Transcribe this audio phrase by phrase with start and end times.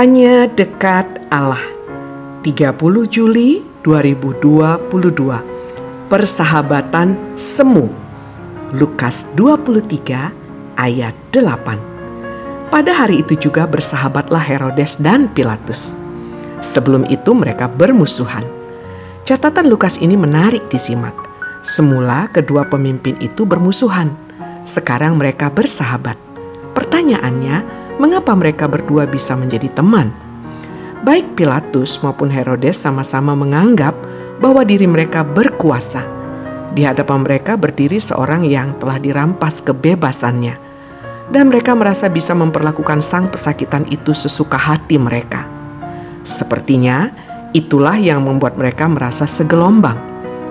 [0.00, 1.60] Hanya dekat Allah.
[2.40, 2.72] 30
[3.04, 4.88] Juli 2022.
[6.08, 7.92] Persahabatan semu.
[8.72, 10.32] Lukas 23
[10.80, 12.72] ayat 8.
[12.72, 15.92] Pada hari itu juga bersahabatlah Herodes dan Pilatus.
[16.64, 18.48] Sebelum itu mereka bermusuhan.
[19.28, 21.12] Catatan Lukas ini menarik disimak.
[21.60, 24.16] Semula kedua pemimpin itu bermusuhan.
[24.64, 26.16] Sekarang mereka bersahabat.
[26.72, 30.08] Pertanyaannya, mengapa mereka berdua bisa menjadi teman.
[31.04, 33.92] Baik Pilatus maupun Herodes sama-sama menganggap
[34.40, 36.00] bahwa diri mereka berkuasa.
[36.72, 40.56] Di hadapan mereka berdiri seorang yang telah dirampas kebebasannya,
[41.28, 45.44] dan mereka merasa bisa memperlakukan sang pesakitan itu sesuka hati mereka.
[46.24, 47.10] Sepertinya
[47.52, 49.98] itulah yang membuat mereka merasa segelombang,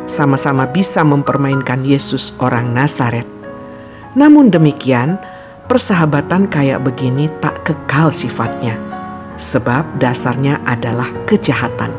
[0.09, 3.25] sama-sama bisa mempermainkan Yesus orang Nazaret.
[4.17, 5.21] Namun demikian,
[5.69, 8.73] persahabatan kayak begini tak kekal sifatnya,
[9.37, 11.93] sebab dasarnya adalah kejahatan.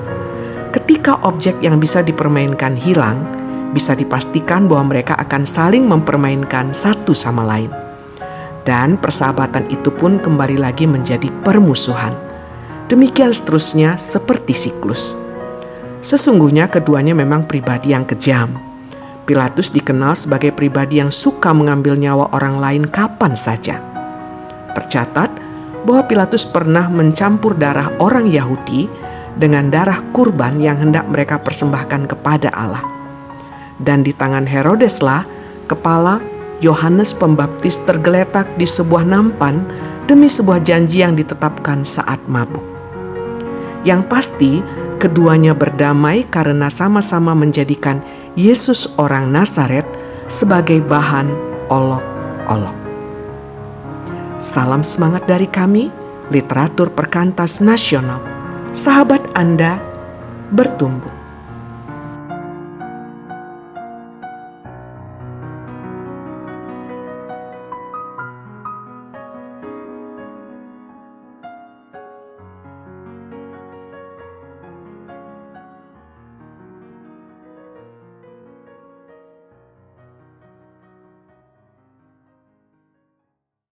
[0.75, 3.23] Ketika objek yang bisa dipermainkan hilang,
[3.71, 7.71] bisa dipastikan bahwa mereka akan saling mempermainkan satu sama lain.
[8.67, 12.13] Dan persahabatan itu pun kembali lagi menjadi permusuhan.
[12.91, 15.15] Demikian seterusnya seperti siklus.
[16.03, 18.70] Sesungguhnya keduanya memang pribadi yang kejam
[19.31, 23.79] Pilatus dikenal sebagai pribadi yang suka mengambil nyawa orang lain kapan saja.
[24.75, 25.31] Tercatat
[25.87, 28.91] bahwa Pilatus pernah mencampur darah orang Yahudi
[29.39, 32.83] dengan darah kurban yang hendak mereka persembahkan kepada Allah.
[33.79, 35.23] Dan di tangan Herodeslah
[35.71, 36.19] kepala
[36.59, 39.63] Yohanes Pembaptis tergeletak di sebuah nampan
[40.11, 42.67] demi sebuah janji yang ditetapkan saat mabuk.
[43.87, 44.53] Yang pasti,
[44.99, 48.03] keduanya berdamai karena sama-sama menjadikan
[48.39, 49.83] Yesus orang Nazaret
[50.31, 51.27] sebagai bahan
[51.67, 52.79] olok-olok.
[54.39, 55.91] Salam semangat dari kami,
[56.31, 58.23] literatur perkantas nasional.
[58.71, 59.83] Sahabat Anda
[60.55, 61.20] bertumbuh.